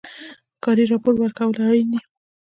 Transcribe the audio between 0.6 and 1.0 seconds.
کاري